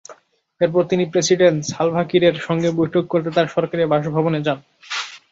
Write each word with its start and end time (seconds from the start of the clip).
এরপর 0.61 0.83
তিনি 0.91 1.03
president 1.13 1.59
Salva 1.69 2.03
কিরের 2.03 2.35
সঙ্গে 2.47 2.69
বৈঠক 2.79 3.03
করতে 3.07 3.29
তাঁর 3.35 3.47
সরকারি 3.55 3.81
বাসভবনে 3.91 4.39
যান। 4.45 4.59